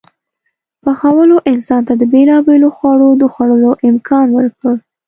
[0.83, 4.73] پخولو انسان ته د بېلابېلو خوړو د خوړلو امکان ورکړ.